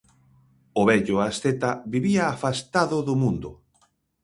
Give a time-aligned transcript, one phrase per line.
[0.79, 3.49] O vello asceta vivía afastado do mundo.